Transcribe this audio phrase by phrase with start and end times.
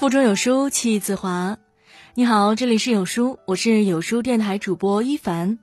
[0.00, 1.58] 腹中有书气自华。
[2.14, 5.58] 你好，这里是有书，我是有书电台主播一凡。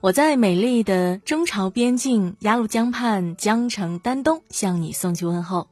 [0.00, 5.68] 我在美丽的中朝边境鸭绿江畔江城丹东向你送去问候。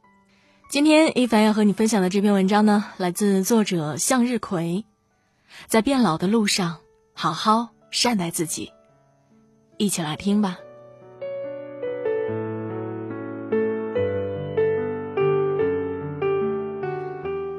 [0.69, 4.85] 今天一凡要和你分享的这篇文章呢，来自作者向日葵。
[5.65, 6.77] 在变老的路上，
[7.15, 8.71] 好好善待自己。
[9.77, 10.59] 一起来听吧。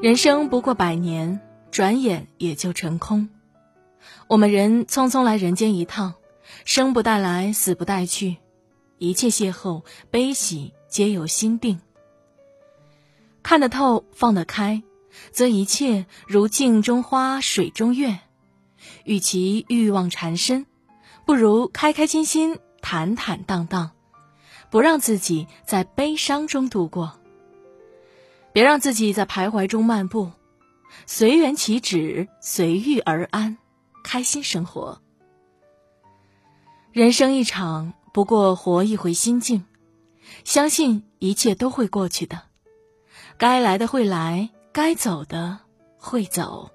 [0.02, 3.29] 人生不过百年，转眼也就成空。
[4.27, 6.15] 我们人匆匆来人间一趟，
[6.65, 8.38] 生不带来，死不带去，
[8.98, 11.80] 一切邂逅悲喜皆由心定。
[13.45, 14.83] 看得透，放得开，
[15.30, 18.19] 则一切如镜中花，水中月。
[19.05, 20.66] 与其欲望缠身，
[21.24, 23.93] 不如开开心心、坦坦荡荡，
[24.69, 27.21] 不让自己在悲伤中度过。
[28.52, 30.30] 别让自己在徘徊中漫步，
[31.06, 33.56] 随缘起止，随遇而安，
[34.04, 35.00] 开心生活。
[36.92, 39.64] 人生一场，不过活一回心境，
[40.45, 42.42] 相信一切都会过去的，
[43.38, 45.60] 该来的会来，该走的
[45.96, 46.70] 会走。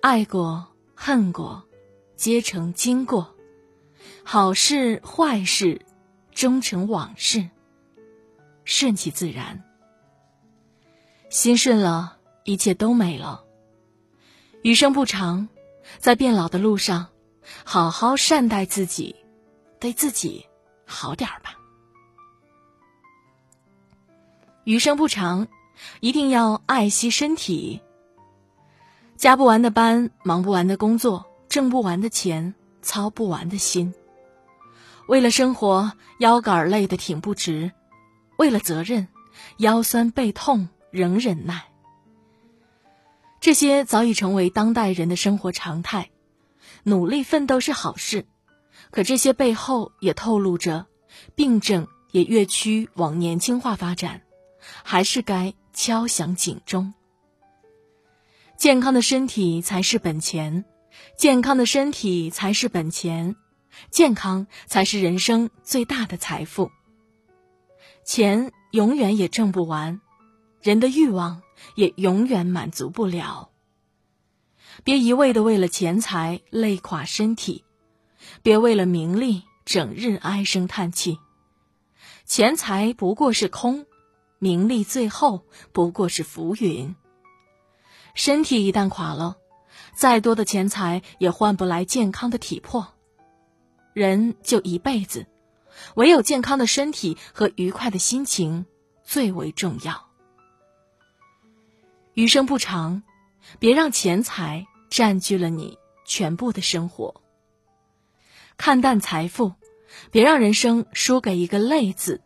[0.00, 1.64] 爱过，恨过，
[2.16, 3.34] 皆成经过，
[4.22, 5.82] 好事坏事，
[6.32, 7.50] 终成往事。
[8.64, 9.62] 顺其自然。
[11.30, 13.44] 心顺了，一切都美了。
[14.62, 15.48] 余生不长，
[15.98, 17.08] 在变老的路上，
[17.64, 19.16] 好好善待自己，
[19.80, 20.46] 对自己
[20.86, 21.58] 好点儿吧。
[24.64, 25.48] 余生不长，
[26.00, 27.82] 一定要爱惜身体。
[29.16, 33.92] 加不完的班，忙不完的工作，挣不完的钱，操不完的心。
[35.06, 37.70] 为了生活，腰杆累得挺不直；
[38.38, 39.08] 为了责任，
[39.58, 40.68] 腰酸背痛。
[40.94, 41.64] 仍忍耐，
[43.40, 46.10] 这些早已成为当代人的生活常态。
[46.84, 48.26] 努力奋斗是好事，
[48.92, 50.86] 可这些背后也透露着
[51.34, 54.22] 病症也越趋往年轻化发展，
[54.84, 56.94] 还是该敲响警钟。
[58.56, 60.64] 健康的身体才是本钱，
[61.18, 63.34] 健康的身体才是本钱，
[63.90, 66.70] 健康才是人生最大的财富。
[68.04, 70.00] 钱永远也挣不完。
[70.64, 71.42] 人的欲望
[71.74, 73.50] 也永远满足不了。
[74.82, 77.64] 别一味的为了钱财累垮身体，
[78.42, 81.18] 别为了名利整日唉声叹气。
[82.24, 83.84] 钱财不过是空，
[84.38, 85.44] 名利最后
[85.74, 86.96] 不过是浮云。
[88.14, 89.36] 身体一旦垮了，
[89.94, 92.88] 再多的钱财也换不来健康的体魄。
[93.92, 95.26] 人就一辈子，
[95.94, 98.64] 唯有健康的身体和愉快的心情
[99.02, 100.03] 最为重要。
[102.14, 103.02] 余生不长，
[103.58, 107.22] 别让钱财占据了你全部的生活。
[108.56, 109.52] 看淡财富，
[110.12, 112.22] 别让人生输给一个累字。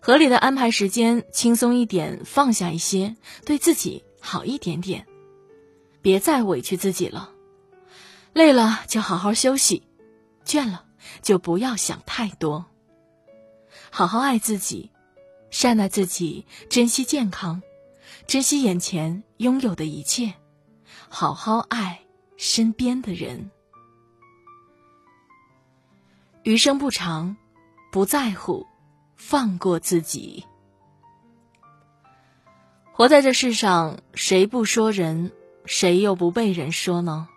[0.00, 3.16] 合理的安排时间，轻松一点，放下一些，
[3.46, 5.06] 对自己好一点点。
[6.02, 7.32] 别再委屈自己了，
[8.34, 9.82] 累了就好好休息，
[10.44, 10.84] 倦了
[11.22, 12.66] 就不要想太多。
[13.90, 14.90] 好好爱自己，
[15.50, 17.62] 善待自己，珍惜健康。
[18.26, 20.34] 珍惜眼前拥有的一切，
[21.08, 22.00] 好好爱
[22.36, 23.50] 身边的人。
[26.42, 27.36] 余生不长，
[27.92, 28.66] 不在乎，
[29.16, 30.44] 放过自己。
[32.92, 35.32] 活在这世上，谁不说人？
[35.66, 37.28] 谁又不被人说呢？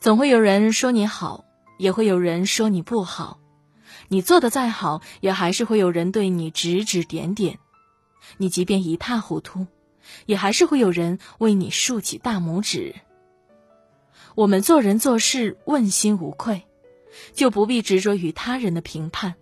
[0.00, 1.44] 总会有人说你好，
[1.78, 3.38] 也会有人说你不好。
[4.08, 7.58] 你做的再好，也还是会有人对你指指点点。
[8.36, 9.66] 你即便一塌糊涂，
[10.26, 12.94] 也还是会有人为你竖起大拇指。
[14.34, 16.62] 我们做人做事问心无愧，
[17.32, 19.34] 就不必执着于他人的评判，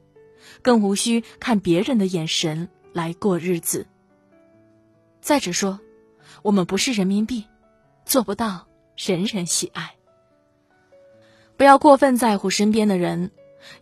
[0.63, 3.87] 更无需看别人的眼神来过日子。
[5.21, 5.81] 再者说，
[6.43, 7.45] 我们不是人民币，
[8.05, 9.97] 做不到人人喜爱。
[11.57, 13.31] 不要过分在乎身边的人，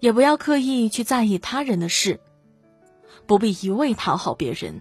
[0.01, 2.21] 也不要刻意去在意他人的事，
[3.27, 4.81] 不必一味讨好别人。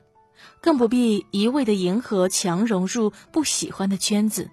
[0.62, 4.52] 更不必一味的迎合，强融入不喜欢的圈子，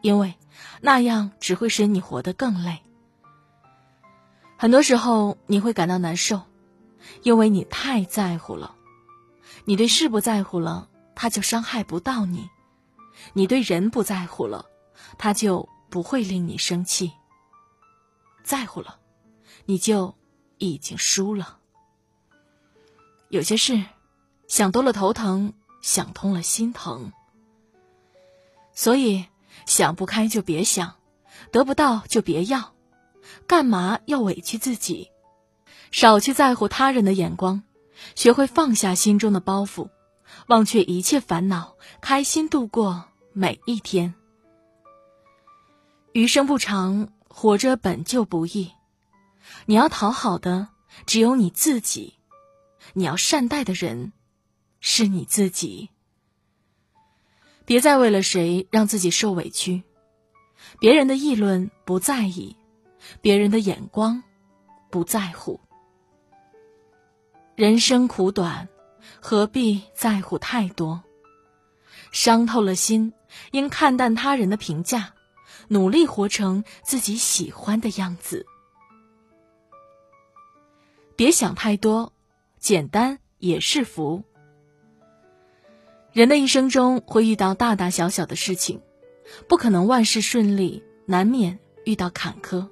[0.00, 0.34] 因为
[0.80, 2.80] 那样只会使你活得更累。
[4.56, 6.42] 很多时候你会感到难受，
[7.22, 8.76] 因为你太在乎了。
[9.64, 12.48] 你对事不在乎了，他就伤害不到你；
[13.32, 14.66] 你对人不在乎了，
[15.18, 17.10] 他就不会令你生气。
[18.44, 19.00] 在乎了，
[19.64, 20.14] 你就
[20.58, 21.58] 已经输了。
[23.28, 23.82] 有些事。
[24.48, 25.52] 想多了头疼，
[25.82, 27.12] 想通了心疼。
[28.72, 29.26] 所以，
[29.66, 30.96] 想不开就别想，
[31.50, 32.74] 得不到就别要，
[33.46, 35.10] 干嘛要委屈自己？
[35.90, 37.62] 少去在乎他人的眼光，
[38.14, 39.88] 学会放下心中的包袱，
[40.46, 44.14] 忘却一切烦恼，开心度过每一天。
[46.12, 48.72] 余生不长，活着本就不易。
[49.66, 50.68] 你要讨好的
[51.06, 52.14] 只有你自己，
[52.94, 54.12] 你要善待的人
[54.80, 55.90] 是你自己。
[57.64, 59.82] 别再为了谁让自己受委屈，
[60.78, 62.56] 别人的议论不在意，
[63.20, 64.22] 别人的眼光
[64.90, 65.60] 不在乎。
[67.54, 68.68] 人生苦短，
[69.20, 71.02] 何必在乎太多？
[72.12, 73.12] 伤透了心，
[73.50, 75.12] 应看淡他人的评价。
[75.68, 78.46] 努力活成自己喜欢的样子，
[81.16, 82.12] 别想太多，
[82.60, 84.22] 简单也是福。
[86.16, 88.80] 人的一生中会遇到大大小小的事情，
[89.48, 92.66] 不可能万事顺利，难免遇到坎坷。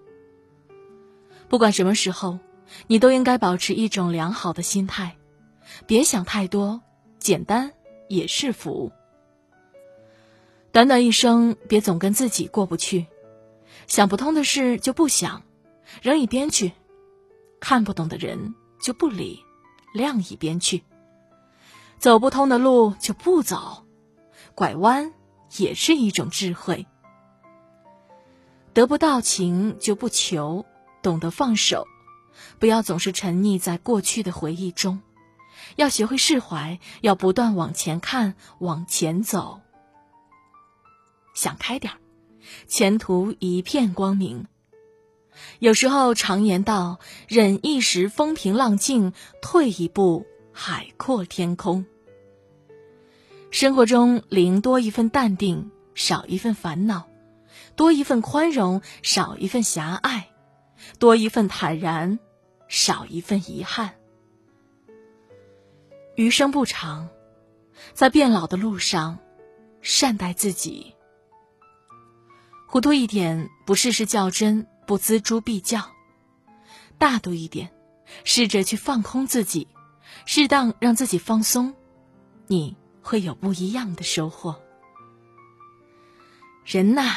[1.51, 2.39] 不管什么时候，
[2.87, 5.19] 你都应该保持一种良好的心态，
[5.87, 6.81] 别想太多，
[7.19, 7.71] 简单
[8.09, 8.91] 也是福。
[10.73, 13.05] 短短一生，别总跟自己过不去，
[13.87, 15.43] 想不通的事就不想，
[16.01, 16.71] 扔一边去；
[17.61, 19.39] 看不懂的人就不理，
[19.93, 20.79] 晾一边去；
[21.99, 23.87] 走不通的路就不走，
[24.55, 25.13] 拐弯
[25.57, 26.87] 也是一种智慧。
[28.73, 30.67] 得不到情就不求，
[31.03, 31.87] 懂得放手，
[32.59, 35.01] 不要总是沉溺在过去的回忆中，
[35.77, 39.61] 要学会释怀，要不断往前看，往前走。
[41.35, 41.99] 想开点儿，
[42.67, 44.47] 前途一片光明。
[45.59, 49.13] 有时候常言道：“忍一时风平浪静，
[49.43, 51.85] 退一步海阔天空。”
[53.51, 57.09] 生活中，零多一份淡定，少一份烦恼；
[57.77, 60.29] 多一份宽容，少一份狭隘；
[60.99, 62.19] 多一份坦然，
[62.69, 63.95] 少一份遗憾。
[66.17, 67.09] 余生不长，
[67.93, 69.19] 在变老的路上，
[69.83, 70.95] 善待自己。
[72.67, 75.81] 糊涂一点，不事事较真，不锱铢必较；
[76.99, 77.73] 大度一点，
[78.25, 79.69] 试着去放空自己，
[80.27, 81.75] 适当让自己放松，
[82.47, 84.61] 你会有不一样的收获。
[86.65, 87.13] 人呐，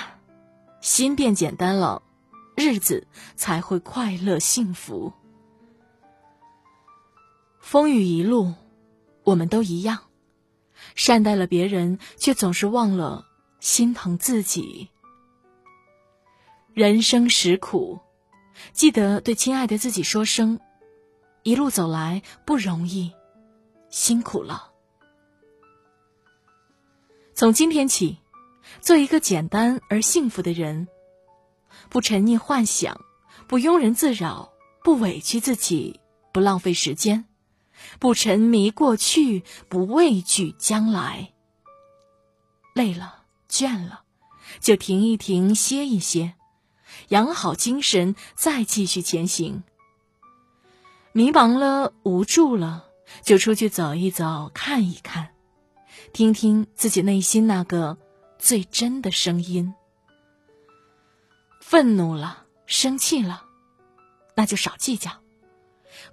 [0.81, 2.01] 心变简单了，
[2.55, 5.13] 日子才会快乐幸福。
[7.59, 8.53] 风雨一路，
[9.23, 9.99] 我们都一样，
[10.95, 13.25] 善待了别人，却总是忘了
[13.59, 14.89] 心疼自己。
[16.73, 17.99] 人生实苦，
[18.71, 20.59] 记得对亲爱的自己说声
[21.47, 23.13] ：“一路走来不容易，
[23.89, 24.73] 辛苦了。”
[27.33, 28.17] 从今天起，
[28.81, 30.89] 做一个简单而幸福的人，
[31.87, 32.99] 不沉溺幻想，
[33.47, 34.51] 不庸人自扰，
[34.83, 36.01] 不委屈自己，
[36.33, 37.23] 不浪费时间，
[37.97, 41.31] 不沉迷过去，不畏惧将来。
[42.73, 44.01] 累了、倦了，
[44.59, 46.33] 就停一停，歇一歇。
[47.07, 49.63] 养好精神，再继续前行。
[51.17, 52.85] 迷茫了，无助了，
[53.23, 55.29] 就出去走一走，看一看，
[56.13, 57.97] 听听自己内心那个
[58.37, 59.73] 最真的声音。
[61.59, 63.43] 愤怒了，生气了，
[64.35, 65.09] 那就少计较，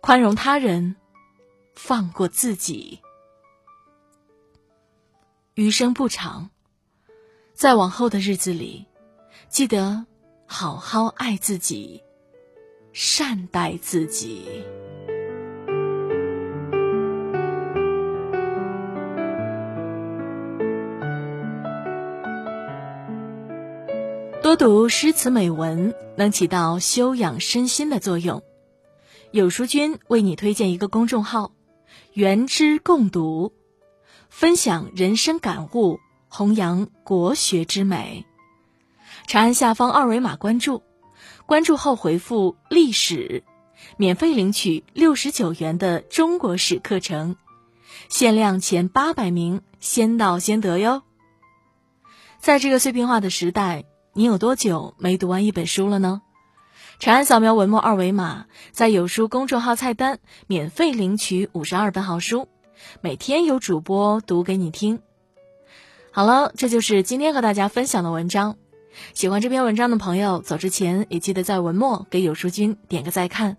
[0.00, 0.96] 宽容他人，
[1.74, 2.98] 放过自己。
[5.52, 6.48] 余生不长，
[7.52, 8.86] 在往后的日子里，
[9.50, 10.06] 记得。
[10.46, 12.02] 好好爱自己，
[12.92, 14.64] 善待自己。
[24.44, 28.42] 多读诗词美文，能起到修养身心的作用。
[29.30, 31.52] 有书君为你推荐一个公众号
[32.12, 33.54] “原知共读”，
[34.28, 35.98] 分享人生感悟，
[36.28, 38.26] 弘扬国学之美。
[39.26, 40.82] 长按下方二维码关注，
[41.46, 43.44] 关注后回复“历史”，
[43.96, 47.36] 免费领取六十九元的中国史课程，
[48.10, 51.02] 限量前八百名，先到先得哟。
[52.38, 53.86] 在这个碎片化的时代，
[54.16, 56.22] 你有多久没读完一本书了呢？
[57.00, 62.46] 长按扫描文末二维码，在有书公众号菜单免费领取五十二本好书，
[63.00, 65.00] 每天有主播读给你听。
[66.12, 68.56] 好了，这就是今天和大家分享的文章。
[69.14, 73.56] 喜欢这篇文章的朋友，走之前也记得在文末给有书君点个再看，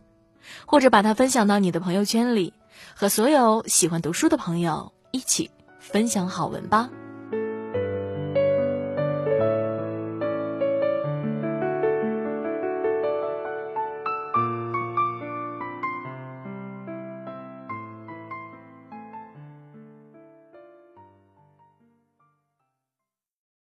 [0.66, 2.54] 或者把它分享到你的朋友圈里，
[2.94, 6.90] 和所有喜欢读书的朋友一起分享好文吧。